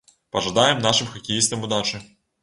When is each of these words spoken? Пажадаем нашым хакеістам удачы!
Пажадаем 0.35 0.79
нашым 0.85 1.09
хакеістам 1.11 1.67
удачы! 1.67 2.01